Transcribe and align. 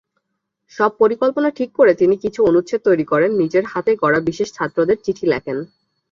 সব 0.71 0.91
পরিকল্পনা 0.99 1.49
ঠিক 1.51 1.69
করে 1.73 1.91
তিনি 1.93 2.15
কিছু 2.23 2.39
অনুচ্ছেদ 2.45 2.81
তৈরী 2.85 3.05
করেন 3.05 3.29
এবং 3.29 3.41
নিজের 3.41 3.63
হাতে 3.71 3.91
গড়া 4.01 4.19
বিশেষ 4.27 4.47
ছাত্রদের 4.53 4.97
চিঠি 5.05 5.25
লিখেন। 5.27 5.57